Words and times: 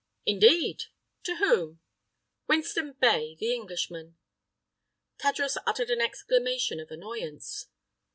"Indeed! 0.25 0.85
To 1.25 1.35
whom?" 1.35 1.79
"Winston 2.47 2.93
Bey, 2.93 3.35
the 3.35 3.53
Englishman." 3.53 4.17
Tadros 5.19 5.57
uttered 5.67 5.91
an 5.91 6.01
exclamation 6.01 6.79
of 6.79 6.89
annoyance. 6.89 7.67